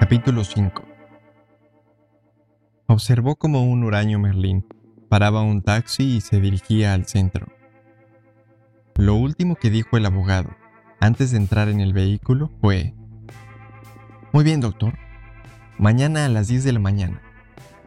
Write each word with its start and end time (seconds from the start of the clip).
Capítulo 0.00 0.44
5 0.44 0.82
Observó 2.86 3.36
como 3.36 3.64
un 3.64 3.84
huraño 3.84 4.18
Merlín 4.18 4.66
paraba 5.10 5.42
un 5.42 5.60
taxi 5.60 6.16
y 6.16 6.20
se 6.22 6.40
dirigía 6.40 6.94
al 6.94 7.04
centro. 7.04 7.48
Lo 8.96 9.14
último 9.14 9.56
que 9.56 9.68
dijo 9.68 9.98
el 9.98 10.06
abogado 10.06 10.56
antes 11.00 11.32
de 11.32 11.36
entrar 11.36 11.68
en 11.68 11.80
el 11.80 11.92
vehículo 11.92 12.50
fue, 12.62 12.94
Muy 14.32 14.42
bien, 14.42 14.62
doctor. 14.62 14.94
Mañana 15.76 16.24
a 16.24 16.30
las 16.30 16.48
10 16.48 16.64
de 16.64 16.72
la 16.72 16.80
mañana. 16.80 17.20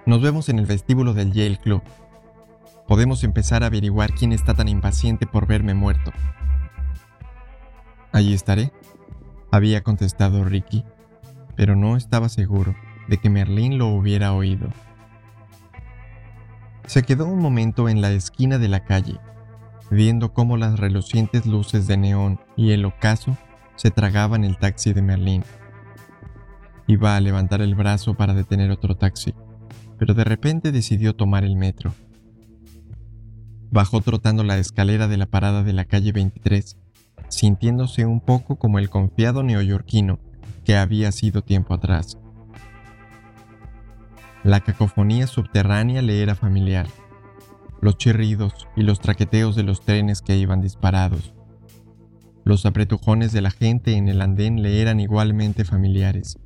Nos 0.05 0.21
vemos 0.21 0.49
en 0.49 0.59
el 0.59 0.67
vestíbulo 0.67 1.15
del 1.15 1.33
Yale 1.33 1.57
Club. 1.57 1.81
Podemos 2.87 3.23
empezar 3.23 3.63
a 3.63 3.67
averiguar 3.67 4.13
quién 4.13 4.33
está 4.33 4.53
tan 4.53 4.67
impaciente 4.67 5.25
por 5.25 5.47
verme 5.47 5.73
muerto. 5.73 6.11
Allí 8.11 8.35
estaré, 8.35 8.71
había 9.49 9.81
contestado 9.81 10.43
Ricky, 10.43 10.85
pero 11.55 11.75
no 11.75 11.95
estaba 11.97 12.29
seguro 12.29 12.75
de 13.07 13.17
que 13.17 13.29
Merlín 13.29 13.77
lo 13.77 13.87
hubiera 13.87 14.33
oído. 14.33 14.69
Se 16.85 17.03
quedó 17.03 17.27
un 17.27 17.39
momento 17.39 17.89
en 17.89 18.01
la 18.01 18.11
esquina 18.11 18.57
de 18.57 18.67
la 18.67 18.83
calle, 18.83 19.19
viendo 19.89 20.33
cómo 20.33 20.57
las 20.57 20.79
relucientes 20.79 21.45
luces 21.45 21.87
de 21.87 21.97
neón 21.97 22.39
y 22.55 22.71
el 22.71 22.85
ocaso 22.85 23.37
se 23.75 23.91
tragaban 23.91 24.43
el 24.43 24.57
taxi 24.57 24.93
de 24.93 25.01
Merlín. 25.01 25.43
Iba 26.87 27.15
a 27.15 27.21
levantar 27.21 27.61
el 27.61 27.75
brazo 27.75 28.15
para 28.15 28.33
detener 28.33 28.69
otro 28.71 28.95
taxi, 28.95 29.33
pero 29.97 30.13
de 30.13 30.23
repente 30.23 30.71
decidió 30.71 31.15
tomar 31.15 31.45
el 31.45 31.55
metro. 31.55 31.93
Bajó 33.71 34.01
trotando 34.01 34.43
la 34.43 34.57
escalera 34.57 35.07
de 35.07 35.17
la 35.17 35.25
parada 35.25 35.63
de 35.63 35.73
la 35.73 35.85
calle 35.85 36.11
23, 36.11 36.77
sintiéndose 37.29 38.05
un 38.05 38.19
poco 38.19 38.57
como 38.57 38.77
el 38.77 38.89
confiado 38.89 39.41
neoyorquino 39.41 40.19
que 40.63 40.75
había 40.77 41.11
sido 41.11 41.43
tiempo 41.43 41.73
atrás. 41.73 42.17
La 44.43 44.59
cacofonía 44.59 45.27
subterránea 45.27 46.01
le 46.01 46.21
era 46.21 46.35
familiar, 46.35 46.87
los 47.81 47.97
chirridos 47.97 48.67
y 48.75 48.83
los 48.83 48.99
traqueteos 48.99 49.55
de 49.55 49.63
los 49.63 49.81
trenes 49.81 50.21
que 50.21 50.37
iban 50.37 50.61
disparados. 50.61 51.33
Los 52.43 52.65
apretujones 52.65 53.31
de 53.31 53.41
la 53.41 53.51
gente 53.51 53.93
en 53.93 54.09
el 54.09 54.21
andén 54.21 54.61
le 54.61 54.81
eran 54.81 54.99
igualmente 54.99 55.63
familiares. 55.63 56.39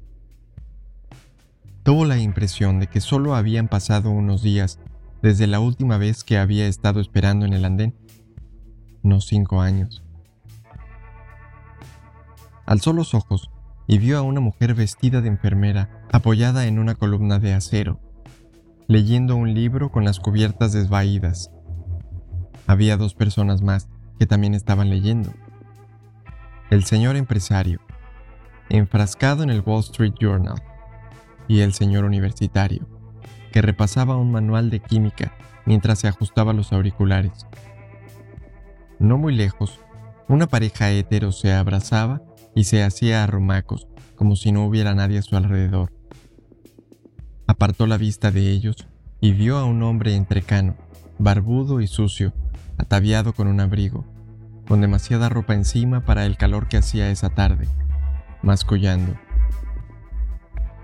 Tuvo 1.82 2.06
la 2.06 2.20
impresión 2.20 2.80
de 2.80 2.88
que 2.88 3.02
solo 3.02 3.34
habían 3.34 3.68
pasado 3.68 4.12
unos 4.12 4.44
días 4.44 4.80
desde 5.24 5.48
la 5.48 5.60
última 5.60 5.98
vez 5.98 6.24
que 6.24 6.38
había 6.38 6.68
estado 6.68 7.00
esperando 7.00 7.46
en 7.46 7.54
el 7.54 7.66
andén, 7.66 7.96
no 9.02 9.22
cinco 9.22 9.62
años. 9.62 10.04
Alzó 12.66 12.94
los 12.94 13.16
ojos 13.16 13.50
y 13.88 13.98
vio 13.98 14.18
a 14.18 14.22
una 14.22 14.42
mujer 14.42 14.74
vestida 14.76 15.22
de 15.22 15.30
enfermera 15.30 16.04
apoyada 16.12 16.68
en 16.68 16.78
una 16.78 16.96
columna 16.96 17.40
de 17.40 17.54
acero, 17.54 18.00
leyendo 18.88 19.36
un 19.36 19.54
libro 19.54 19.92
con 19.92 20.04
las 20.04 20.20
cubiertas 20.20 20.74
desvaídas. 20.74 21.52
Había 22.68 22.98
dos 22.98 23.16
personas 23.16 23.62
más 23.62 23.90
que 24.20 24.26
también 24.26 24.54
estaban 24.54 24.90
leyendo. 24.90 25.32
El 26.70 26.84
señor 26.84 27.16
empresario, 27.16 27.80
enfrascado 28.70 29.44
en 29.44 29.50
el 29.50 29.62
Wall 29.62 29.80
Street 29.80 30.14
Journal, 30.20 30.62
y 31.48 31.62
el 31.62 31.74
señor 31.74 32.04
universitario, 32.04 32.88
que 33.54 33.62
repasaba 33.62 34.18
un 34.18 34.32
manual 34.32 34.70
de 34.70 34.82
química 34.82 35.34
mientras 35.66 36.00
se 36.00 36.08
ajustaba 36.08 36.54
los 36.54 36.74
auriculares. 36.74 37.48
No 39.00 39.18
muy 39.18 39.34
lejos, 39.34 39.80
una 40.28 40.48
pareja 40.48 40.92
hetero 40.92 41.32
se 41.32 41.54
abrazaba 41.54 42.22
y 42.58 42.64
se 42.64 42.82
hacía 42.82 43.24
arrumacos, 43.24 43.88
como 44.16 44.36
si 44.36 44.52
no 44.52 44.66
hubiera 44.66 44.96
nadie 44.96 45.20
a 45.20 45.22
su 45.22 45.38
alrededor. 45.38 45.94
Apartó 47.46 47.86
la 47.86 47.98
vista 47.98 48.32
de 48.32 48.50
ellos 48.50 48.88
y 49.22 49.34
vio 49.34 49.60
a 49.60 49.66
un 49.66 49.84
hombre 49.84 50.16
entrecano, 50.16 50.76
barbudo 51.20 51.82
y 51.82 51.88
sucio, 51.88 52.34
ataviado 52.80 53.34
con 53.34 53.48
un 53.48 53.60
abrigo, 53.60 54.08
con 54.68 54.82
demasiada 54.82 55.30
ropa 55.30 55.54
encima 55.54 56.04
para 56.04 56.26
el 56.26 56.36
calor 56.36 56.68
que 56.68 56.78
hacía 56.78 57.12
esa 57.12 57.30
tarde, 57.30 57.68
mascullando. 58.42 59.16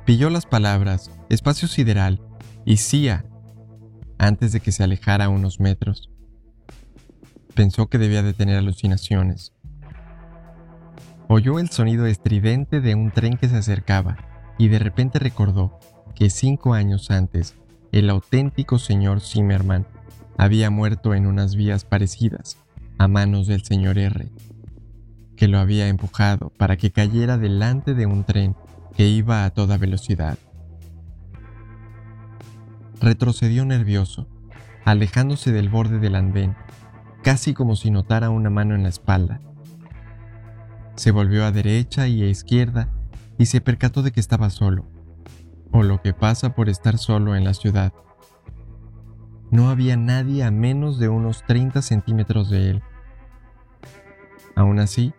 Pilló 0.05 0.29
las 0.29 0.45
palabras 0.45 1.09
espacio 1.29 1.67
sideral 1.67 2.21
y 2.65 2.77
CIA 2.77 3.25
antes 4.19 4.51
de 4.51 4.59
que 4.59 4.71
se 4.71 4.83
alejara 4.83 5.27
unos 5.27 5.59
metros. 5.59 6.11
Pensó 7.55 7.87
que 7.87 7.97
debía 7.97 8.21
de 8.21 8.33
tener 8.33 8.57
alucinaciones, 8.57 9.53
Oyó 11.35 11.57
el 11.57 11.71
sonido 11.71 12.05
estridente 12.05 12.79
de 12.79 12.93
un 12.93 13.09
tren 13.09 13.37
que 13.37 13.49
se 13.49 13.57
acercaba 13.57 14.17
y 14.59 14.67
de 14.67 14.77
repente 14.77 15.17
recordó 15.17 15.79
que 16.13 16.29
cinco 16.29 16.75
años 16.75 17.09
antes 17.09 17.55
el 17.91 18.11
auténtico 18.11 18.77
señor 18.77 19.19
Zimmerman 19.19 19.87
había 20.37 20.69
muerto 20.69 21.15
en 21.15 21.25
unas 21.25 21.55
vías 21.55 21.85
parecidas 21.85 22.59
a 22.99 23.07
manos 23.07 23.47
del 23.47 23.63
señor 23.63 23.97
R, 23.97 24.27
que 25.35 25.47
lo 25.47 25.57
había 25.57 25.87
empujado 25.87 26.51
para 26.55 26.77
que 26.77 26.91
cayera 26.91 27.39
delante 27.39 27.95
de 27.95 28.05
un 28.05 28.25
tren 28.25 28.55
que 28.95 29.07
iba 29.07 29.43
a 29.43 29.49
toda 29.49 29.79
velocidad. 29.79 30.37
Retrocedió 33.01 33.65
nervioso, 33.65 34.27
alejándose 34.85 35.51
del 35.51 35.69
borde 35.69 35.97
del 35.97 36.13
andén, 36.13 36.55
casi 37.23 37.55
como 37.55 37.75
si 37.75 37.89
notara 37.89 38.29
una 38.29 38.51
mano 38.51 38.75
en 38.75 38.83
la 38.83 38.89
espalda 38.89 39.41
se 40.95 41.11
volvió 41.11 41.45
a 41.45 41.51
derecha 41.51 42.07
y 42.07 42.23
a 42.23 42.29
izquierda 42.29 42.89
y 43.37 43.47
se 43.47 43.61
percató 43.61 44.03
de 44.03 44.11
que 44.11 44.19
estaba 44.19 44.49
solo, 44.49 44.85
o 45.71 45.83
lo 45.83 46.01
que 46.01 46.13
pasa 46.13 46.53
por 46.53 46.69
estar 46.69 46.97
solo 46.97 47.35
en 47.35 47.43
la 47.43 47.53
ciudad. 47.53 47.93
No 49.51 49.69
había 49.69 49.97
nadie 49.97 50.43
a 50.43 50.51
menos 50.51 50.99
de 50.99 51.09
unos 51.09 51.43
30 51.45 51.81
centímetros 51.81 52.49
de 52.49 52.71
él. 52.71 52.83
Aún 54.55 54.79
así, 54.79 55.13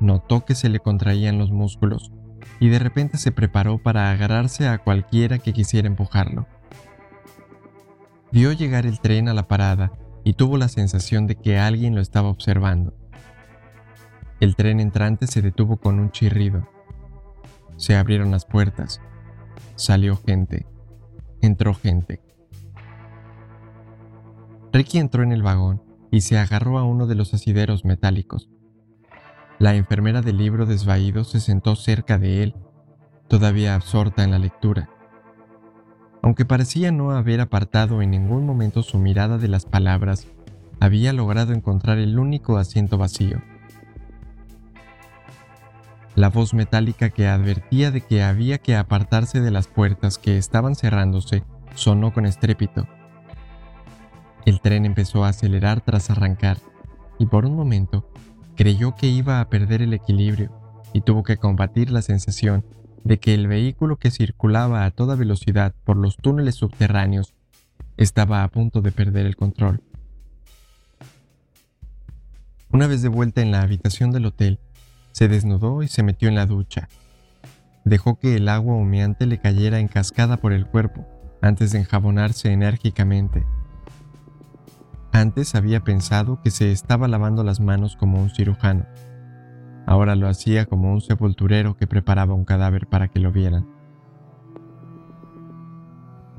notó 0.00 0.44
que 0.44 0.54
se 0.54 0.68
le 0.68 0.80
contraían 0.80 1.38
los 1.38 1.50
músculos 1.50 2.12
y 2.60 2.68
de 2.68 2.78
repente 2.78 3.18
se 3.18 3.32
preparó 3.32 3.78
para 3.78 4.10
agarrarse 4.10 4.68
a 4.68 4.78
cualquiera 4.78 5.38
que 5.38 5.52
quisiera 5.52 5.88
empujarlo. 5.88 6.46
Vio 8.32 8.52
llegar 8.52 8.86
el 8.86 9.00
tren 9.00 9.28
a 9.28 9.34
la 9.34 9.48
parada 9.48 9.92
y 10.24 10.34
tuvo 10.34 10.56
la 10.56 10.68
sensación 10.68 11.26
de 11.26 11.36
que 11.36 11.58
alguien 11.58 11.94
lo 11.94 12.00
estaba 12.00 12.28
observando. 12.28 12.94
El 14.40 14.56
tren 14.56 14.80
entrante 14.80 15.26
se 15.26 15.42
detuvo 15.42 15.76
con 15.76 15.98
un 15.98 16.10
chirrido. 16.10 16.68
Se 17.76 17.96
abrieron 17.96 18.30
las 18.30 18.44
puertas. 18.44 19.00
Salió 19.76 20.16
gente. 20.16 20.66
Entró 21.40 21.74
gente. 21.74 22.20
Ricky 24.72 24.98
entró 24.98 25.22
en 25.22 25.32
el 25.32 25.42
vagón 25.42 25.82
y 26.10 26.22
se 26.22 26.38
agarró 26.38 26.78
a 26.78 26.84
uno 26.84 27.06
de 27.06 27.14
los 27.14 27.32
asideros 27.32 27.84
metálicos. 27.84 28.48
La 29.58 29.76
enfermera 29.76 30.20
del 30.20 30.38
libro 30.38 30.66
desvaído 30.66 31.22
se 31.22 31.38
sentó 31.38 31.76
cerca 31.76 32.18
de 32.18 32.42
él, 32.42 32.56
todavía 33.28 33.76
absorta 33.76 34.24
en 34.24 34.32
la 34.32 34.38
lectura. 34.38 34.90
Aunque 36.22 36.44
parecía 36.44 36.90
no 36.90 37.12
haber 37.12 37.40
apartado 37.40 38.02
en 38.02 38.10
ningún 38.10 38.46
momento 38.46 38.82
su 38.82 38.98
mirada 38.98 39.38
de 39.38 39.46
las 39.46 39.64
palabras, 39.64 40.26
había 40.80 41.12
logrado 41.12 41.52
encontrar 41.52 41.98
el 41.98 42.18
único 42.18 42.58
asiento 42.58 42.98
vacío. 42.98 43.42
La 46.16 46.28
voz 46.28 46.54
metálica 46.54 47.10
que 47.10 47.26
advertía 47.26 47.90
de 47.90 48.00
que 48.00 48.22
había 48.22 48.58
que 48.58 48.76
apartarse 48.76 49.40
de 49.40 49.50
las 49.50 49.66
puertas 49.66 50.18
que 50.18 50.38
estaban 50.38 50.76
cerrándose 50.76 51.42
sonó 51.74 52.12
con 52.12 52.24
estrépito. 52.24 52.86
El 54.46 54.60
tren 54.60 54.84
empezó 54.84 55.24
a 55.24 55.30
acelerar 55.30 55.80
tras 55.80 56.10
arrancar 56.10 56.58
y 57.18 57.26
por 57.26 57.46
un 57.46 57.56
momento 57.56 58.08
creyó 58.56 58.94
que 58.94 59.08
iba 59.08 59.40
a 59.40 59.48
perder 59.48 59.82
el 59.82 59.92
equilibrio 59.92 60.52
y 60.92 61.00
tuvo 61.00 61.24
que 61.24 61.36
combatir 61.36 61.90
la 61.90 62.02
sensación 62.02 62.64
de 63.02 63.18
que 63.18 63.34
el 63.34 63.48
vehículo 63.48 63.96
que 63.96 64.12
circulaba 64.12 64.84
a 64.84 64.90
toda 64.92 65.16
velocidad 65.16 65.74
por 65.84 65.96
los 65.96 66.16
túneles 66.16 66.54
subterráneos 66.54 67.34
estaba 67.96 68.44
a 68.44 68.48
punto 68.48 68.82
de 68.82 68.92
perder 68.92 69.26
el 69.26 69.34
control. 69.34 69.82
Una 72.70 72.86
vez 72.86 73.02
de 73.02 73.08
vuelta 73.08 73.40
en 73.40 73.50
la 73.50 73.62
habitación 73.62 74.10
del 74.10 74.26
hotel, 74.26 74.60
se 75.14 75.28
desnudó 75.28 75.84
y 75.84 75.88
se 75.88 76.02
metió 76.02 76.28
en 76.28 76.34
la 76.34 76.44
ducha. 76.44 76.88
Dejó 77.84 78.18
que 78.18 78.34
el 78.34 78.48
agua 78.48 78.74
humeante 78.74 79.26
le 79.26 79.38
cayera 79.38 79.78
en 79.78 79.86
cascada 79.86 80.38
por 80.38 80.52
el 80.52 80.66
cuerpo 80.66 81.06
antes 81.40 81.70
de 81.70 81.78
enjabonarse 81.78 82.50
enérgicamente. 82.50 83.46
Antes 85.12 85.54
había 85.54 85.84
pensado 85.84 86.40
que 86.42 86.50
se 86.50 86.72
estaba 86.72 87.06
lavando 87.06 87.44
las 87.44 87.60
manos 87.60 87.94
como 87.94 88.20
un 88.20 88.30
cirujano. 88.30 88.86
Ahora 89.86 90.16
lo 90.16 90.26
hacía 90.26 90.66
como 90.66 90.92
un 90.92 91.00
sepulturero 91.00 91.76
que 91.76 91.86
preparaba 91.86 92.34
un 92.34 92.44
cadáver 92.44 92.88
para 92.88 93.06
que 93.06 93.20
lo 93.20 93.30
vieran. 93.30 93.68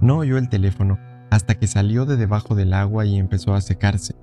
No 0.01 0.17
oyó 0.17 0.37
el 0.37 0.49
teléfono 0.49 0.99
hasta 1.31 1.55
que 1.55 1.67
salió 1.67 2.05
de 2.05 2.17
debajo 2.17 2.55
del 2.55 2.73
agua 2.73 3.05
y 3.05 3.17
empezó 3.17 3.53
a 3.53 3.61
secarse. 3.61 4.15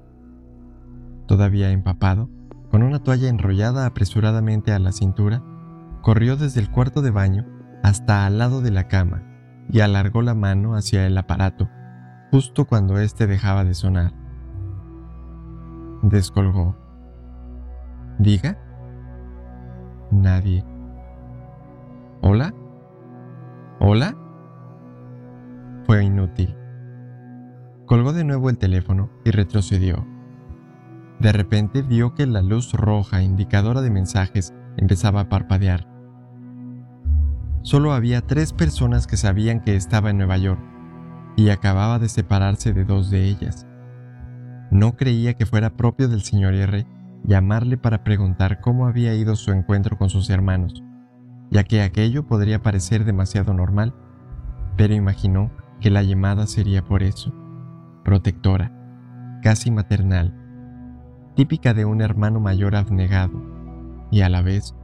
Todavía 1.26 1.70
empapado, 1.70 2.28
con 2.72 2.82
una 2.82 2.98
toalla 2.98 3.28
enrollada 3.28 3.86
apresuradamente 3.86 4.72
a 4.72 4.80
la 4.80 4.90
cintura, 4.90 5.44
corrió 6.00 6.36
desde 6.36 6.60
el 6.60 6.70
cuarto 6.70 7.02
de 7.02 7.12
baño 7.12 7.46
hasta 7.84 8.26
al 8.26 8.38
lado 8.38 8.62
de 8.62 8.72
la 8.72 8.88
cama 8.88 9.22
y 9.70 9.80
alargó 9.80 10.22
la 10.22 10.34
mano 10.34 10.74
hacia 10.74 11.06
el 11.06 11.16
aparato 11.16 11.68
justo 12.32 12.64
cuando 12.64 12.98
éste 12.98 13.26
dejaba 13.26 13.62
de 13.62 13.74
sonar. 13.74 14.14
Descolgó. 16.00 16.74
¿Diga? 18.18 18.56
Nadie. 20.10 20.64
¿Hola? 22.22 22.54
¿Hola? 23.80 24.16
Fue 25.84 26.02
inútil. 26.02 26.56
Colgó 27.84 28.14
de 28.14 28.24
nuevo 28.24 28.48
el 28.48 28.56
teléfono 28.56 29.10
y 29.26 29.30
retrocedió. 29.30 30.11
De 31.22 31.30
repente 31.30 31.82
vio 31.82 32.16
que 32.16 32.26
la 32.26 32.42
luz 32.42 32.72
roja 32.72 33.22
indicadora 33.22 33.80
de 33.80 33.90
mensajes 33.90 34.52
empezaba 34.76 35.20
a 35.20 35.28
parpadear. 35.28 35.86
Solo 37.62 37.92
había 37.92 38.22
tres 38.22 38.52
personas 38.52 39.06
que 39.06 39.16
sabían 39.16 39.60
que 39.60 39.76
estaba 39.76 40.10
en 40.10 40.18
Nueva 40.18 40.36
York 40.36 40.60
y 41.36 41.50
acababa 41.50 42.00
de 42.00 42.08
separarse 42.08 42.72
de 42.72 42.84
dos 42.84 43.08
de 43.08 43.22
ellas. 43.22 43.68
No 44.72 44.96
creía 44.96 45.34
que 45.34 45.46
fuera 45.46 45.76
propio 45.76 46.08
del 46.08 46.22
señor 46.22 46.54
R 46.54 46.88
llamarle 47.22 47.78
para 47.78 48.02
preguntar 48.02 48.60
cómo 48.60 48.88
había 48.88 49.14
ido 49.14 49.36
su 49.36 49.52
encuentro 49.52 49.96
con 49.96 50.10
sus 50.10 50.28
hermanos, 50.28 50.82
ya 51.52 51.62
que 51.62 51.82
aquello 51.82 52.26
podría 52.26 52.62
parecer 52.62 53.04
demasiado 53.04 53.54
normal, 53.54 53.94
pero 54.76 54.92
imaginó 54.92 55.52
que 55.80 55.90
la 55.90 56.02
llamada 56.02 56.48
sería 56.48 56.84
por 56.84 57.04
eso, 57.04 57.32
protectora, 58.02 58.72
casi 59.40 59.70
maternal, 59.70 60.41
típica 61.34 61.74
de 61.74 61.84
un 61.84 62.00
hermano 62.00 62.40
mayor 62.40 62.76
abnegado, 62.76 63.42
y 64.10 64.20
a 64.22 64.28
la 64.28 64.42
vez 64.42 64.74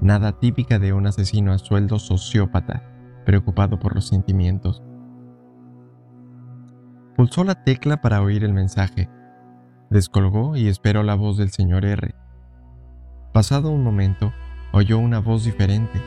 nada 0.00 0.38
típica 0.38 0.78
de 0.78 0.92
un 0.92 1.06
asesino 1.06 1.52
a 1.52 1.58
sueldo 1.58 1.98
sociópata, 1.98 2.82
preocupado 3.24 3.78
por 3.78 3.94
los 3.94 4.06
sentimientos. 4.06 4.82
Pulsó 7.16 7.44
la 7.44 7.64
tecla 7.64 8.00
para 8.00 8.20
oír 8.22 8.44
el 8.44 8.52
mensaje, 8.52 9.08
Descolgó 9.90 10.56
y 10.56 10.66
esperó 10.66 11.04
la 11.04 11.14
voz 11.14 11.36
del 11.36 11.50
señor 11.50 11.84
R. 11.84 12.14
Pasado 13.32 13.70
un 13.70 13.84
momento, 13.84 14.32
oyó 14.72 14.98
una 14.98 15.20
voz 15.20 15.44
diferente, 15.44 16.02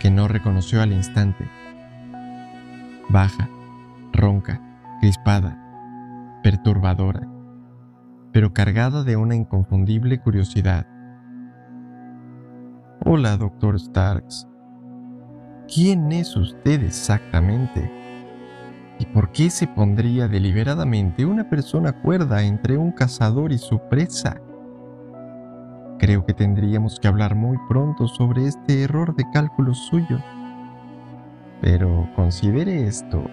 que 0.00 0.10
no 0.10 0.26
reconoció 0.26 0.82
al 0.82 0.92
instante. 0.92 1.48
Baja, 3.08 3.48
ronca, 4.12 4.60
crispada, 5.00 5.56
perturbadora, 6.42 7.28
pero 8.32 8.52
cargada 8.52 9.04
de 9.04 9.16
una 9.16 9.34
inconfundible 9.34 10.18
curiosidad. 10.20 10.86
Hola, 13.04 13.36
doctor 13.36 13.78
Starks. 13.78 14.48
¿Quién 15.72 16.12
es 16.12 16.36
usted 16.36 16.82
exactamente? 16.82 17.90
¿Y 18.98 19.06
por 19.06 19.32
qué 19.32 19.50
se 19.50 19.66
pondría 19.66 20.28
deliberadamente 20.28 21.26
una 21.26 21.48
persona 21.48 21.92
cuerda 21.92 22.42
entre 22.42 22.78
un 22.78 22.92
cazador 22.92 23.52
y 23.52 23.58
su 23.58 23.78
presa? 23.88 24.40
Creo 25.98 26.24
que 26.24 26.34
tendríamos 26.34 26.98
que 26.98 27.08
hablar 27.08 27.34
muy 27.34 27.58
pronto 27.68 28.08
sobre 28.08 28.46
este 28.46 28.82
error 28.82 29.14
de 29.14 29.24
cálculo 29.32 29.74
suyo. 29.74 30.18
Pero 31.60 32.08
considere 32.16 32.86
esto 32.86 33.24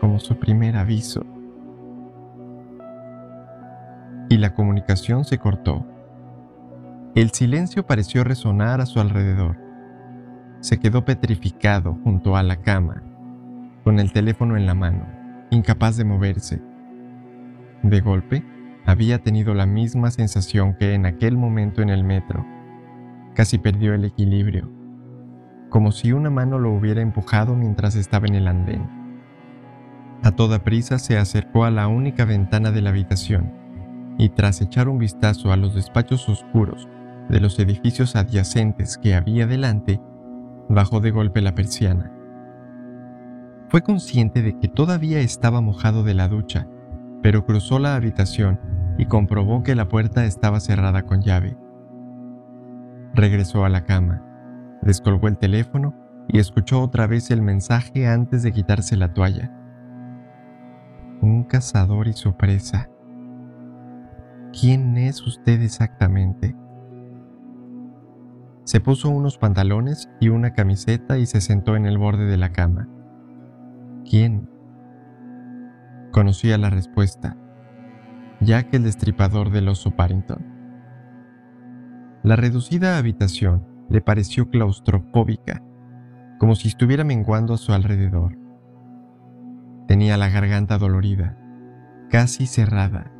como 0.00 0.18
su 0.18 0.36
primer 0.36 0.76
aviso. 0.76 1.24
Y 4.28 4.36
la 4.36 4.54
comunicación 4.54 5.24
se 5.24 5.38
cortó. 5.38 5.86
El 7.14 7.30
silencio 7.30 7.86
pareció 7.86 8.24
resonar 8.24 8.80
a 8.80 8.86
su 8.86 9.00
alrededor. 9.00 9.56
Se 10.60 10.78
quedó 10.78 11.04
petrificado 11.04 11.98
junto 12.04 12.36
a 12.36 12.42
la 12.42 12.56
cama 12.56 13.02
con 13.84 13.98
el 14.00 14.12
teléfono 14.12 14.58
en 14.58 14.66
la 14.66 14.74
mano, 14.74 15.06
incapaz 15.50 15.96
de 15.96 16.04
moverse. 16.04 16.60
De 17.82 18.00
golpe, 18.02 18.44
había 18.84 19.18
tenido 19.20 19.54
la 19.54 19.64
misma 19.64 20.10
sensación 20.10 20.74
que 20.74 20.92
en 20.92 21.06
aquel 21.06 21.38
momento 21.38 21.80
en 21.80 21.88
el 21.88 22.04
metro. 22.04 22.44
Casi 23.34 23.56
perdió 23.56 23.94
el 23.94 24.04
equilibrio, 24.04 24.70
como 25.70 25.90
si 25.90 26.12
una 26.12 26.28
mano 26.28 26.58
lo 26.58 26.72
hubiera 26.72 27.00
empujado 27.00 27.54
mientras 27.54 27.96
estaba 27.96 28.26
en 28.26 28.34
el 28.34 28.48
andén. 28.48 28.86
A 30.22 30.32
toda 30.32 30.64
prisa 30.64 30.98
se 30.98 31.16
acercó 31.16 31.64
a 31.64 31.70
la 31.70 31.88
única 31.88 32.26
ventana 32.26 32.70
de 32.72 32.82
la 32.82 32.90
habitación 32.90 33.67
y 34.18 34.30
tras 34.30 34.60
echar 34.60 34.88
un 34.88 34.98
vistazo 34.98 35.52
a 35.52 35.56
los 35.56 35.74
despachos 35.74 36.28
oscuros 36.28 36.88
de 37.28 37.40
los 37.40 37.58
edificios 37.58 38.16
adyacentes 38.16 38.98
que 38.98 39.14
había 39.14 39.46
delante, 39.46 40.00
bajó 40.68 41.00
de 41.00 41.10
golpe 41.10 41.40
la 41.40 41.54
persiana. 41.54 42.12
Fue 43.68 43.82
consciente 43.82 44.42
de 44.42 44.58
que 44.58 44.68
todavía 44.68 45.20
estaba 45.20 45.60
mojado 45.60 46.02
de 46.02 46.14
la 46.14 46.28
ducha, 46.28 46.66
pero 47.22 47.44
cruzó 47.46 47.78
la 47.78 47.94
habitación 47.94 48.58
y 48.98 49.06
comprobó 49.06 49.62
que 49.62 49.74
la 49.74 49.88
puerta 49.88 50.24
estaba 50.24 50.58
cerrada 50.58 51.02
con 51.02 51.22
llave. 51.22 51.56
Regresó 53.14 53.64
a 53.64 53.68
la 53.68 53.84
cama, 53.84 54.24
descolgó 54.82 55.28
el 55.28 55.38
teléfono 55.38 55.94
y 56.28 56.38
escuchó 56.38 56.82
otra 56.82 57.06
vez 57.06 57.30
el 57.30 57.42
mensaje 57.42 58.08
antes 58.08 58.42
de 58.42 58.52
quitarse 58.52 58.96
la 58.96 59.12
toalla. 59.12 59.52
Un 61.20 61.44
cazador 61.44 62.08
y 62.08 62.12
su 62.14 62.36
presa. 62.36 62.88
¿Quién 64.52 64.96
es 64.96 65.26
usted 65.26 65.60
exactamente? 65.60 66.56
Se 68.64 68.80
puso 68.80 69.10
unos 69.10 69.38
pantalones 69.38 70.10
y 70.20 70.28
una 70.28 70.52
camiseta 70.52 71.18
y 71.18 71.26
se 71.26 71.40
sentó 71.40 71.76
en 71.76 71.86
el 71.86 71.98
borde 71.98 72.26
de 72.26 72.36
la 72.36 72.52
cama. 72.52 72.88
¿Quién? 74.08 74.48
Conocía 76.12 76.56
la 76.58 76.70
respuesta, 76.70 77.36
ya 78.40 78.64
que 78.64 78.78
el 78.78 78.84
destripador 78.84 79.50
del 79.50 79.68
oso 79.68 79.90
Parrington. 79.92 80.44
La 82.22 82.36
reducida 82.36 82.98
habitación 82.98 83.66
le 83.90 84.00
pareció 84.00 84.50
claustrofóbica, 84.50 85.62
como 86.38 86.54
si 86.54 86.68
estuviera 86.68 87.04
menguando 87.04 87.54
a 87.54 87.58
su 87.58 87.72
alrededor. 87.72 88.38
Tenía 89.86 90.16
la 90.16 90.30
garganta 90.30 90.78
dolorida, 90.78 91.38
casi 92.10 92.46
cerrada. 92.46 93.12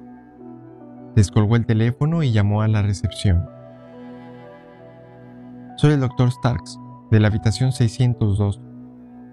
Descolgó 1.18 1.56
el 1.56 1.66
teléfono 1.66 2.22
y 2.22 2.30
llamó 2.30 2.62
a 2.62 2.68
la 2.68 2.80
recepción. 2.80 3.44
Soy 5.76 5.94
el 5.94 5.98
doctor 5.98 6.30
Starks, 6.30 6.78
de 7.10 7.18
la 7.18 7.26
habitación 7.26 7.72
602 7.72 8.60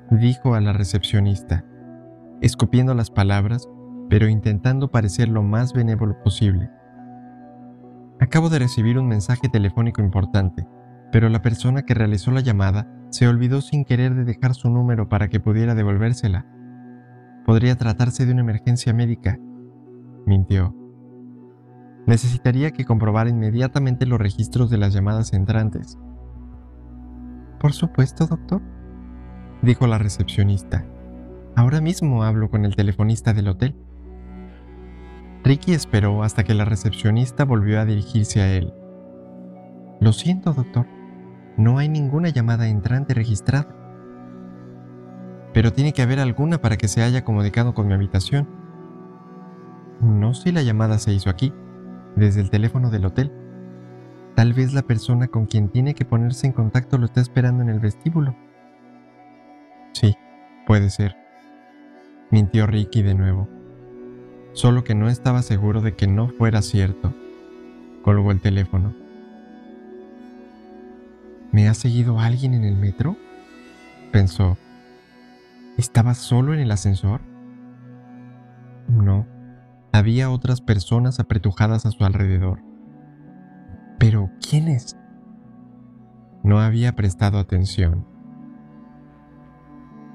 dijo 0.10 0.56
a 0.56 0.62
la 0.62 0.74
recepcionista, 0.74 1.64
escupiendo 2.42 2.96
las 2.96 3.12
palabras, 3.12 3.70
pero 4.10 4.28
intentando 4.28 4.90
parecer 4.90 5.30
lo 5.30 5.44
más 5.44 5.74
benévolo 5.74 6.18
posible. 6.24 6.72
Acabo 8.20 8.50
de 8.50 8.58
recibir 8.58 8.98
un 8.98 9.08
mensaje 9.08 9.48
telefónico 9.48 10.02
importante, 10.02 10.68
pero 11.12 11.30
la 11.30 11.44
persona 11.44 11.84
que 11.84 11.94
realizó 11.94 12.32
la 12.32 12.42
llamada 12.42 12.88
se 13.12 13.28
olvidó 13.28 13.62
sin 13.62 13.86
querer 13.86 14.16
de 14.16 14.24
dejar 14.26 14.56
su 14.56 14.72
número 14.72 15.08
para 15.08 15.28
que 15.28 15.40
pudiera 15.40 15.76
devolvérsela. 15.76 16.48
Podría 17.46 17.76
tratarse 17.76 18.26
de 18.26 18.32
una 18.32 18.42
emergencia 18.42 18.92
médica. 18.92 19.38
Mintió. 20.26 20.85
Necesitaría 22.06 22.72
que 22.72 22.86
comprobara 22.86 23.30
inmediatamente 23.30 24.06
los 24.06 24.20
registros 24.20 24.70
de 24.70 24.78
las 24.78 24.94
llamadas 24.94 25.34
entrantes. 25.34 25.98
Por 27.60 27.74
supuesto, 27.74 28.28
doctor 28.28 28.62
dijo 29.62 29.88
la 29.88 29.98
recepcionista. 29.98 30.86
Ahora 31.56 31.82
mismo 31.82 32.24
hablo 32.24 32.50
con 32.50 32.66
el 32.66 32.76
telefonista 32.76 33.34
del 33.34 33.48
hotel. 33.48 33.76
Ricky 35.44 35.74
esperó 35.74 36.24
hasta 36.24 36.44
que 36.44 36.54
la 36.54 36.66
recepcionista 36.66 37.46
volvió 37.46 37.80
a 37.80 37.86
dirigirse 37.86 38.42
a 38.42 38.54
él. 38.54 38.74
Lo 40.00 40.12
siento, 40.12 40.54
doctor. 40.54 40.86
No 41.58 41.78
hay 41.78 41.88
ninguna 41.88 42.30
llamada 42.30 42.68
entrante 42.68 43.14
registrada. 43.14 43.68
Pero 45.54 45.72
tiene 45.72 45.94
que 45.94 46.02
haber 46.02 46.20
alguna 46.20 46.60
para 46.60 46.78
que 46.78 46.88
se 46.88 47.02
haya 47.02 47.24
comunicado 47.24 47.74
con 47.74 47.88
mi 47.88 47.94
habitación. 47.94 48.48
No 50.02 50.34
sé 50.34 50.44
si 50.44 50.52
la 50.52 50.64
llamada 50.64 51.00
se 51.00 51.14
hizo 51.14 51.30
aquí, 51.30 51.54
desde 52.16 52.42
el 52.42 52.50
teléfono 52.50 52.90
del 52.90 53.06
hotel. 53.06 53.32
Tal 54.36 54.54
vez 54.54 54.74
la 54.74 54.82
persona 54.82 55.28
con 55.28 55.46
quien 55.46 55.70
tiene 55.70 55.94
que 55.94 56.06
ponerse 56.06 56.48
en 56.48 56.54
contacto 56.54 56.98
lo 56.98 57.06
está 57.06 57.22
esperando 57.22 57.64
en 57.64 57.70
el 57.70 57.80
vestíbulo. 57.80 58.36
Sí, 59.94 60.16
puede 60.68 60.90
ser. 60.90 61.16
Mintió 62.32 62.68
Ricky 62.68 63.02
de 63.02 63.16
nuevo. 63.16 63.48
Solo 64.54 64.84
que 64.84 64.96
no 64.96 65.10
estaba 65.10 65.42
seguro 65.42 65.82
de 65.82 65.96
que 65.96 66.08
no 66.08 66.30
fuera 66.30 66.62
cierto. 66.62 67.14
Colgó 68.04 68.32
el 68.32 68.42
teléfono. 68.42 68.94
¿Me 71.52 71.70
ha 71.70 71.74
seguido 71.74 72.20
alguien 72.20 72.54
en 72.54 72.66
el 72.66 72.76
metro? 72.76 73.16
Pensó. 74.12 74.58
¿Estaba 75.78 76.14
solo 76.14 76.54
en 76.54 76.60
el 76.60 76.72
ascensor? 76.72 77.22
No, 78.88 79.26
había 79.98 80.30
otras 80.30 80.62
personas 80.62 81.20
apretujadas 81.20 81.86
a 81.86 81.92
su 81.92 82.04
alrededor. 82.04 82.62
Pero, 84.00 84.30
¿quiénes? 84.48 84.98
No 86.44 86.60
había 86.60 86.96
prestado 86.96 87.40
atención. 87.40 88.06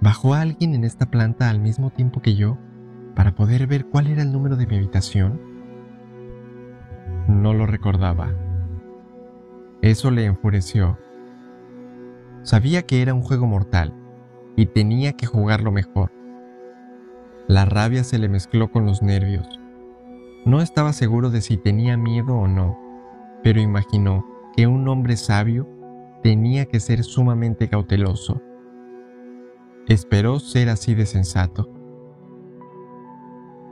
¿Bajó 0.00 0.34
alguien 0.34 0.74
en 0.74 0.84
esta 0.84 1.10
planta 1.10 1.50
al 1.50 1.60
mismo 1.60 1.90
tiempo 1.90 2.22
que 2.22 2.34
yo 2.34 2.56
para 3.14 3.34
poder 3.34 3.66
ver 3.66 3.86
cuál 3.86 4.06
era 4.06 4.22
el 4.22 4.32
número 4.32 4.56
de 4.56 4.66
mi 4.66 4.76
habitación? 4.76 5.40
No 7.28 7.52
lo 7.52 7.66
recordaba. 7.66 8.32
Eso 9.82 10.10
le 10.10 10.24
enfureció. 10.24 10.98
Sabía 12.42 12.82
que 12.82 13.02
era 13.02 13.12
un 13.12 13.22
juego 13.22 13.46
mortal 13.46 13.94
y 14.56 14.66
tenía 14.66 15.12
que 15.12 15.26
jugarlo 15.26 15.70
mejor. 15.70 16.12
La 17.46 17.66
rabia 17.66 18.04
se 18.04 18.18
le 18.18 18.28
mezcló 18.28 18.70
con 18.70 18.86
los 18.86 19.02
nervios. 19.02 19.59
No 20.44 20.62
estaba 20.62 20.92
seguro 20.94 21.30
de 21.30 21.42
si 21.42 21.58
tenía 21.58 21.96
miedo 21.96 22.34
o 22.34 22.48
no, 22.48 22.78
pero 23.42 23.60
imaginó 23.60 24.26
que 24.56 24.66
un 24.66 24.88
hombre 24.88 25.16
sabio 25.16 25.68
tenía 26.22 26.64
que 26.66 26.80
ser 26.80 27.04
sumamente 27.04 27.68
cauteloso. 27.68 28.40
Esperó 29.86 30.38
ser 30.38 30.70
así 30.70 30.94
de 30.94 31.04
sensato. 31.04 31.70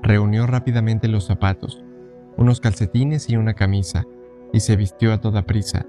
Reunió 0.02 0.46
rápidamente 0.46 1.08
los 1.08 1.24
zapatos, 1.24 1.82
unos 2.36 2.60
calcetines 2.60 3.30
y 3.30 3.36
una 3.36 3.54
camisa, 3.54 4.04
y 4.52 4.60
se 4.60 4.76
vistió 4.76 5.12
a 5.12 5.20
toda 5.20 5.46
prisa. 5.46 5.86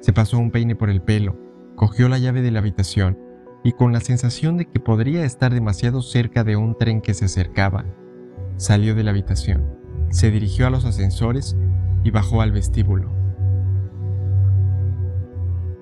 Se 0.00 0.12
pasó 0.12 0.38
un 0.38 0.50
peine 0.50 0.74
por 0.74 0.90
el 0.90 1.02
pelo, 1.02 1.38
cogió 1.76 2.08
la 2.08 2.18
llave 2.18 2.42
de 2.42 2.50
la 2.50 2.58
habitación 2.58 3.18
y 3.62 3.72
con 3.72 3.92
la 3.92 4.00
sensación 4.00 4.56
de 4.56 4.66
que 4.66 4.80
podría 4.80 5.24
estar 5.24 5.54
demasiado 5.54 6.02
cerca 6.02 6.42
de 6.42 6.56
un 6.56 6.76
tren 6.76 7.00
que 7.00 7.14
se 7.14 7.26
acercaba, 7.26 7.84
salió 8.56 8.94
de 8.94 9.02
la 9.02 9.10
habitación, 9.10 9.64
se 10.10 10.30
dirigió 10.30 10.66
a 10.66 10.70
los 10.70 10.84
ascensores 10.84 11.56
y 12.04 12.10
bajó 12.10 12.42
al 12.42 12.52
vestíbulo. 12.52 13.10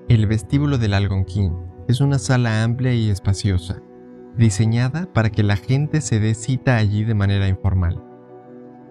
El 0.07 0.27
vestíbulo 0.27 0.77
del 0.77 0.93
Algonquín 0.93 1.55
es 1.87 2.01
una 2.01 2.19
sala 2.19 2.63
amplia 2.63 2.93
y 2.93 3.09
espaciosa, 3.09 3.81
diseñada 4.37 5.11
para 5.13 5.29
que 5.29 5.43
la 5.43 5.55
gente 5.55 6.01
se 6.01 6.19
dé 6.19 6.33
cita 6.33 6.77
allí 6.77 7.03
de 7.03 7.13
manera 7.13 7.47
informal. 7.47 8.03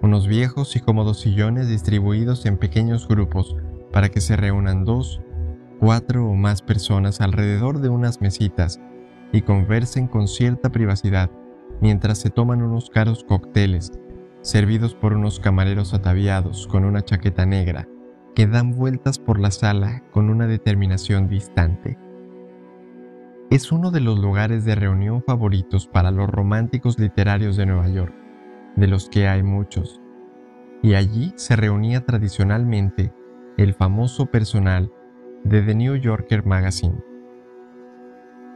Unos 0.03 0.29
viejos 0.29 0.77
y 0.77 0.81
cómodos 0.81 1.21
sillones 1.21 1.69
distribuidos 1.69 2.47
en 2.47 2.57
pequeños 2.57 3.07
grupos 3.07 3.57
para 3.93 4.09
que 4.09 4.21
se 4.21 4.37
reúnan 4.37 4.85
dos, 4.85 5.21
cuatro 5.79 6.27
o 6.27 6.35
más 6.35 6.63
personas 6.63 7.21
alrededor 7.21 7.81
de 7.81 7.89
unas 7.89 8.21
mesitas 8.21 8.81
y 9.33 9.43
conversen 9.43 10.07
con 10.07 10.29
cierta 10.29 10.71
privacidad 10.71 11.31
mientras 11.81 12.19
se 12.19 12.31
toman 12.31 12.63
unos 12.63 12.91
caros 12.91 13.25
cócteles 13.25 13.93
servidos 14.43 14.95
por 14.95 15.13
unos 15.13 15.41
camareros 15.41 15.93
ataviados 15.95 16.67
con 16.67 16.85
una 16.85 17.03
chaqueta 17.03 17.47
negra 17.47 17.89
que 18.35 18.47
dan 18.47 18.73
vueltas 18.73 19.19
por 19.19 19.39
la 19.39 19.51
sala 19.51 20.03
con 20.13 20.31
una 20.31 20.47
determinación 20.47 21.29
distante 21.29 21.99
es 23.51 23.73
uno 23.73 23.91
de 23.91 24.01
los 24.01 24.21
lugares 24.21 24.65
de 24.65 24.77
reunión 24.77 25.25
favoritos 25.25 25.89
para 25.89 26.13
los 26.13 26.31
románticos 26.31 27.01
literarios 27.01 27.57
de 27.57 27.67
Nueva 27.67 27.89
York, 27.89 28.15
de 28.77 28.87
los 28.87 29.09
que 29.09 29.27
hay 29.27 29.43
muchos, 29.43 30.01
y 30.83 30.95
allí 30.95 31.33
se 31.35 31.57
reunía 31.57 32.07
tradicionalmente 32.07 33.13
el 33.57 33.75
famoso 33.75 34.27
personal 34.27 34.93
de 35.43 35.63
The 35.63 35.75
New 35.75 35.97
Yorker 35.97 36.47
Magazine. 36.47 37.03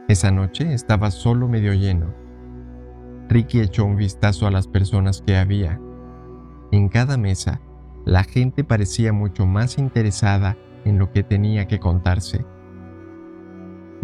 Esa 0.07 0.31
noche 0.31 0.73
estaba 0.73 1.11
solo 1.11 1.49
medio 1.49 1.73
lleno. 1.73 2.13
Ricky 3.29 3.61
echó 3.61 3.85
un 3.85 3.95
vistazo 3.95 4.47
a 4.47 4.51
las 4.51 4.67
personas 4.67 5.21
que 5.21 5.37
había. 5.37 5.79
En 6.71 6.89
cada 6.89 7.17
mesa, 7.17 7.61
la 8.05 8.23
gente 8.23 8.63
parecía 8.63 9.13
mucho 9.13 9.45
más 9.45 9.77
interesada 9.77 10.57
en 10.83 10.99
lo 10.99 11.11
que 11.11 11.23
tenía 11.23 11.67
que 11.67 11.79
contarse 11.79 12.45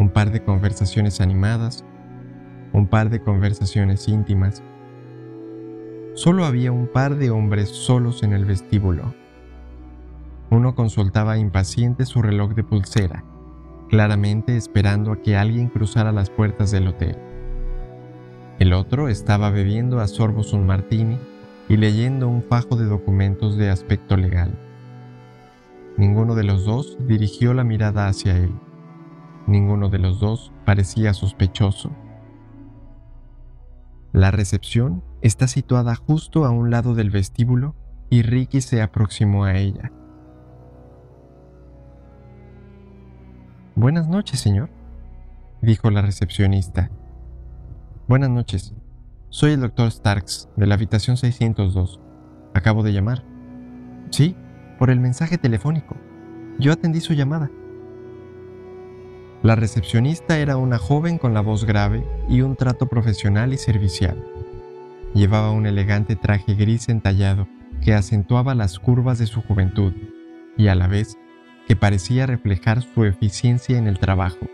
un 0.01 0.09
par 0.09 0.31
de 0.31 0.43
conversaciones 0.43 1.21
animadas, 1.21 1.85
un 2.73 2.87
par 2.87 3.09
de 3.09 3.21
conversaciones 3.21 4.07
íntimas. 4.07 4.63
Solo 6.15 6.45
había 6.45 6.71
un 6.71 6.87
par 6.87 7.15
de 7.15 7.29
hombres 7.29 7.69
solos 7.69 8.23
en 8.23 8.33
el 8.33 8.45
vestíbulo. 8.45 9.13
Uno 10.49 10.75
consultaba 10.75 11.37
impaciente 11.37 12.05
su 12.05 12.21
reloj 12.21 12.53
de 12.55 12.63
pulsera, 12.63 13.23
claramente 13.89 14.57
esperando 14.57 15.11
a 15.11 15.21
que 15.21 15.37
alguien 15.37 15.67
cruzara 15.67 16.11
las 16.11 16.29
puertas 16.29 16.71
del 16.71 16.87
hotel. 16.87 17.17
El 18.61 18.73
otro 18.73 19.07
estaba 19.07 19.49
bebiendo 19.49 20.01
a 20.01 20.07
sorbos 20.07 20.53
un 20.53 20.67
martini 20.67 21.17
y 21.67 21.77
leyendo 21.77 22.27
un 22.29 22.43
fajo 22.43 22.75
de 22.75 22.85
documentos 22.85 23.57
de 23.57 23.71
aspecto 23.71 24.17
legal. 24.17 24.53
Ninguno 25.97 26.35
de 26.35 26.43
los 26.43 26.63
dos 26.65 26.95
dirigió 27.07 27.55
la 27.55 27.63
mirada 27.63 28.07
hacia 28.07 28.37
él. 28.37 28.53
Ninguno 29.47 29.89
de 29.89 29.97
los 29.97 30.19
dos 30.19 30.51
parecía 30.63 31.15
sospechoso. 31.15 31.89
La 34.13 34.29
recepción 34.29 35.03
está 35.23 35.47
situada 35.47 35.95
justo 35.95 36.45
a 36.45 36.51
un 36.51 36.69
lado 36.69 36.93
del 36.93 37.09
vestíbulo 37.09 37.73
y 38.11 38.21
Ricky 38.21 38.61
se 38.61 38.83
aproximó 38.83 39.45
a 39.45 39.57
ella. 39.57 39.91
Buenas 43.73 44.07
noches, 44.07 44.39
señor, 44.39 44.69
dijo 45.63 45.89
la 45.89 46.03
recepcionista. 46.03 46.91
Buenas 48.11 48.29
noches. 48.29 48.73
Soy 49.29 49.53
el 49.53 49.61
doctor 49.61 49.89
Starks, 49.89 50.49
de 50.57 50.67
la 50.67 50.75
habitación 50.75 51.15
602. 51.15 52.01
Acabo 52.53 52.83
de 52.83 52.91
llamar. 52.91 53.23
Sí, 54.09 54.35
por 54.77 54.89
el 54.89 54.99
mensaje 54.99 55.37
telefónico. 55.37 55.95
Yo 56.59 56.73
atendí 56.73 56.99
su 56.99 57.13
llamada. 57.13 57.49
La 59.43 59.55
recepcionista 59.55 60.37
era 60.39 60.57
una 60.57 60.77
joven 60.77 61.17
con 61.19 61.33
la 61.33 61.39
voz 61.39 61.63
grave 61.63 62.05
y 62.27 62.41
un 62.41 62.57
trato 62.57 62.87
profesional 62.87 63.53
y 63.53 63.57
servicial. 63.57 64.21
Llevaba 65.13 65.51
un 65.51 65.65
elegante 65.65 66.17
traje 66.17 66.53
gris 66.55 66.89
entallado 66.89 67.47
que 67.81 67.93
acentuaba 67.93 68.55
las 68.55 68.77
curvas 68.77 69.19
de 69.19 69.27
su 69.27 69.41
juventud 69.41 69.93
y 70.57 70.67
a 70.67 70.75
la 70.75 70.87
vez 70.87 71.17
que 71.65 71.77
parecía 71.77 72.25
reflejar 72.25 72.81
su 72.81 73.05
eficiencia 73.05 73.77
en 73.77 73.87
el 73.87 73.99
trabajo. 73.99 74.49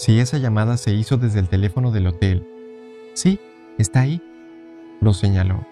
Si 0.00 0.18
esa 0.18 0.38
llamada 0.38 0.78
se 0.78 0.94
hizo 0.94 1.18
desde 1.18 1.40
el 1.40 1.50
teléfono 1.50 1.90
del 1.90 2.06
hotel, 2.06 2.48
sí, 3.12 3.38
está 3.76 4.00
ahí, 4.00 4.22
lo 5.02 5.12
señaló. 5.12 5.66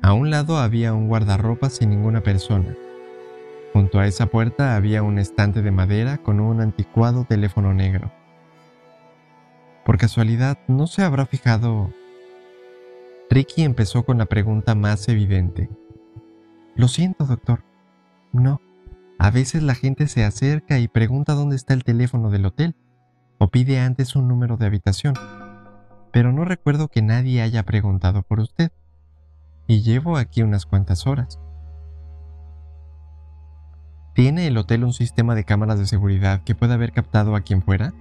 A 0.00 0.14
un 0.14 0.30
lado 0.30 0.56
había 0.56 0.94
un 0.94 1.08
guardarropa 1.08 1.68
sin 1.68 1.90
ninguna 1.90 2.22
persona 2.22 2.74
Junto 3.74 3.98
a 3.98 4.06
esa 4.06 4.28
puerta 4.28 4.76
había 4.76 5.02
un 5.02 5.18
estante 5.18 5.60
de 5.60 5.70
madera 5.72 6.16
con 6.16 6.40
un 6.40 6.62
anticuado 6.62 7.26
teléfono 7.28 7.74
negro. 7.74 8.10
Por 9.84 9.98
casualidad, 9.98 10.56
¿no 10.68 10.86
se 10.86 11.02
habrá 11.02 11.26
fijado? 11.26 11.92
Ricky 13.28 13.62
empezó 13.62 14.06
con 14.06 14.16
la 14.16 14.24
pregunta 14.24 14.74
más 14.74 15.06
evidente. 15.10 15.68
Lo 16.76 16.88
siento, 16.88 17.26
doctor. 17.26 17.62
No. 18.32 18.62
A 19.18 19.30
veces 19.30 19.62
la 19.62 19.74
gente 19.74 20.06
se 20.06 20.24
acerca 20.24 20.78
y 20.78 20.86
pregunta 20.86 21.34
dónde 21.34 21.56
está 21.56 21.74
el 21.74 21.82
teléfono 21.82 22.30
del 22.30 22.46
hotel 22.46 22.76
o 23.38 23.48
pide 23.48 23.80
antes 23.80 24.14
un 24.14 24.28
número 24.28 24.56
de 24.56 24.66
habitación. 24.66 25.14
Pero 26.12 26.32
no 26.32 26.44
recuerdo 26.44 26.88
que 26.88 27.02
nadie 27.02 27.42
haya 27.42 27.64
preguntado 27.64 28.22
por 28.22 28.40
usted. 28.40 28.72
Y 29.66 29.82
llevo 29.82 30.16
aquí 30.16 30.42
unas 30.42 30.66
cuantas 30.66 31.06
horas. 31.06 31.38
¿Tiene 34.14 34.46
el 34.46 34.56
hotel 34.56 34.84
un 34.84 34.92
sistema 34.92 35.34
de 35.34 35.44
cámaras 35.44 35.78
de 35.78 35.86
seguridad 35.86 36.42
que 36.42 36.54
pueda 36.54 36.74
haber 36.74 36.92
captado 36.92 37.36
a 37.36 37.42
quien 37.42 37.62
fuera? 37.62 37.92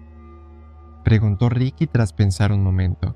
Preguntó 1.03 1.49
Ricky 1.49 1.87
tras 1.87 2.13
pensar 2.13 2.51
un 2.51 2.63
momento. 2.63 3.15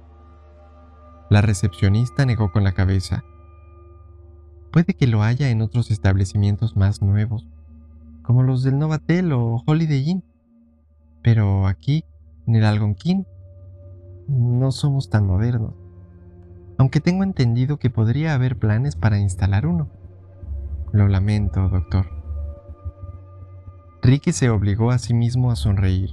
La 1.29 1.41
recepcionista 1.41 2.25
negó 2.25 2.51
con 2.51 2.63
la 2.63 2.73
cabeza. 2.73 3.23
Puede 4.71 4.95
que 4.95 5.07
lo 5.07 5.23
haya 5.23 5.49
en 5.49 5.61
otros 5.61 5.91
establecimientos 5.91 6.75
más 6.75 7.01
nuevos, 7.01 7.47
como 8.23 8.43
los 8.43 8.63
del 8.63 8.77
Novatel 8.77 9.33
o 9.33 9.63
Holiday 9.65 10.09
Inn. 10.09 10.23
Pero 11.21 11.67
aquí, 11.67 12.03
en 12.47 12.55
el 12.55 12.65
Algonquín, 12.65 13.25
no 14.27 14.71
somos 14.71 15.09
tan 15.09 15.27
modernos. 15.27 15.73
Aunque 16.77 16.99
tengo 16.99 17.23
entendido 17.23 17.77
que 17.77 17.89
podría 17.89 18.33
haber 18.33 18.57
planes 18.57 18.95
para 18.95 19.19
instalar 19.19 19.67
uno. 19.67 19.87
Lo 20.91 21.07
lamento, 21.07 21.69
doctor. 21.69 22.07
Ricky 24.01 24.31
se 24.31 24.49
obligó 24.49 24.91
a 24.91 24.97
sí 24.97 25.13
mismo 25.13 25.51
a 25.51 25.55
sonreír. 25.55 26.09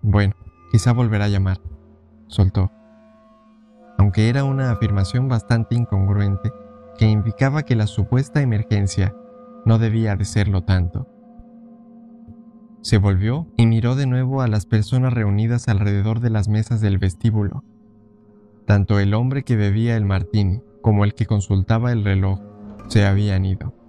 Bueno, 0.00 0.34
quizá 0.70 0.92
volverá 0.92 1.24
a 1.24 1.28
llamar, 1.28 1.58
soltó. 2.28 2.70
Aunque 3.98 4.28
era 4.28 4.44
una 4.44 4.70
afirmación 4.70 5.28
bastante 5.28 5.74
incongruente 5.74 6.52
que 6.98 7.06
indicaba 7.06 7.64
que 7.64 7.74
la 7.74 7.86
supuesta 7.86 8.42
emergencia 8.42 9.14
no 9.64 9.78
debía 9.78 10.16
de 10.16 10.24
serlo 10.24 10.62
tanto. 10.64 11.08
Se 12.80 12.98
volvió 12.98 13.46
y 13.56 13.66
miró 13.66 13.94
de 13.94 14.06
nuevo 14.06 14.42
a 14.42 14.48
las 14.48 14.66
personas 14.66 15.12
reunidas 15.12 15.68
alrededor 15.68 16.20
de 16.20 16.30
las 16.30 16.48
mesas 16.48 16.80
del 16.80 16.98
vestíbulo. 16.98 17.62
Tanto 18.66 18.98
el 18.98 19.14
hombre 19.14 19.44
que 19.44 19.56
bebía 19.56 19.96
el 19.96 20.04
martini 20.04 20.60
como 20.80 21.04
el 21.04 21.14
que 21.14 21.26
consultaba 21.26 21.92
el 21.92 22.04
reloj 22.04 22.40
se 22.88 23.06
habían 23.06 23.44
ido. 23.44 23.81